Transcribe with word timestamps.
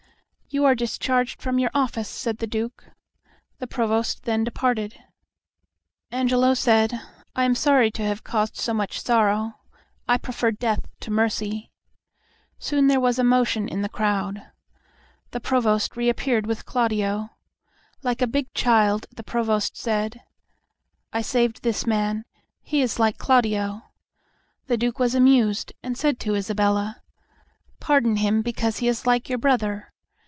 "You 0.53 0.65
are 0.65 0.75
discharged 0.75 1.41
from 1.41 1.59
your 1.59 1.71
office," 1.73 2.09
said 2.09 2.39
the 2.39 2.45
Duke. 2.45 2.83
The 3.59 3.67
Provost 3.67 4.23
then 4.23 4.43
departed. 4.43 5.01
Angelo 6.11 6.53
said, 6.55 6.91
"I 7.33 7.45
am 7.45 7.55
sorry 7.55 7.89
to 7.91 8.03
have 8.03 8.25
caused 8.25 8.57
such 8.57 8.99
sorrow. 8.99 9.53
I 10.09 10.17
prefer 10.17 10.51
death 10.51 10.81
to 10.99 11.09
mercy." 11.09 11.71
Soon 12.59 12.87
there 12.87 12.99
was 12.99 13.17
a 13.17 13.23
motion 13.23 13.69
in 13.69 13.81
the 13.81 13.87
crowd. 13.87 14.45
The 15.29 15.39
Provost 15.39 15.95
re 15.95 16.09
appeared 16.09 16.45
with 16.45 16.65
Claudio. 16.65 17.29
Like 18.03 18.21
a 18.21 18.27
big 18.27 18.53
child 18.53 19.05
the 19.09 19.23
Provost 19.23 19.77
said, 19.77 20.21
"I 21.13 21.21
saved 21.21 21.63
this 21.63 21.87
man; 21.87 22.25
he 22.61 22.81
is 22.81 22.99
like 22.99 23.17
Claudio." 23.17 23.83
The 24.67 24.75
Duke 24.75 24.99
was 24.99 25.15
amused, 25.15 25.71
and 25.81 25.97
said 25.97 26.19
to 26.19 26.35
Isabella, 26.35 26.99
"I 26.99 27.03
pardon 27.79 28.17
him 28.17 28.41
because 28.41 28.79
he 28.79 28.89
is 28.89 29.07
like 29.07 29.29
your 29.29 29.37
brother. 29.39 29.87